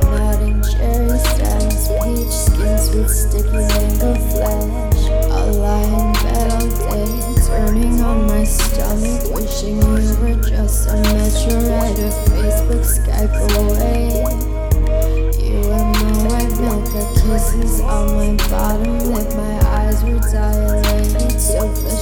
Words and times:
Cutting 0.00 0.10
modern 0.10 0.62
cherry 0.62 1.18
stems, 1.18 1.88
peach 2.02 2.32
skins 2.32 2.84
with 2.94 3.10
sticky 3.10 3.52
mango 3.52 4.14
flesh. 4.30 5.02
I 5.30 5.50
lie 5.50 5.82
in 5.82 6.12
bed 6.22 6.48
all 6.52 6.68
day, 6.90 7.12
turning 7.46 8.00
on 8.00 8.26
my 8.26 8.44
stomach, 8.44 9.22
wishing 9.34 9.76
you 9.80 10.16
were 10.20 10.40
just 10.42 10.88
a 10.88 10.92
measure 10.94 11.70
at 11.70 11.96
Facebook 12.28 12.84
Skype 12.84 13.34
away. 13.56 14.02
You 15.38 15.58
and 15.70 15.90
my 16.02 16.12
white 16.28 16.54
milk, 16.60 16.84
kisses 17.14 17.80
on 17.80 18.04
my 18.16 18.30
bottom 18.48 18.98
lip, 19.12 19.30
my 19.36 19.54
eyes 19.68 20.02
were 20.02 20.18
dilated, 20.18 21.40
so. 21.40 21.93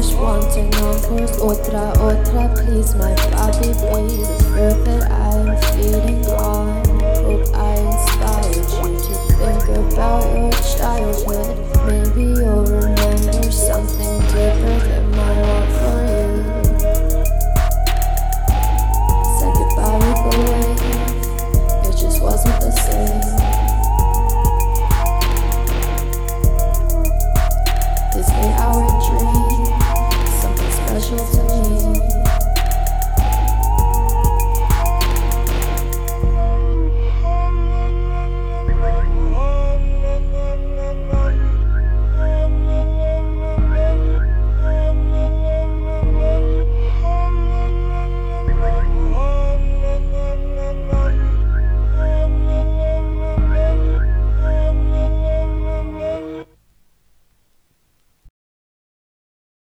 Just 0.00 0.16
want 0.16 0.50
to 0.54 0.62
know 0.62 0.94
who's 0.94 1.30
otra, 1.42 1.92
otra, 1.96 2.48
please, 2.56 2.94
my 2.94 3.14
baby, 3.60 3.74
please. 3.76 4.59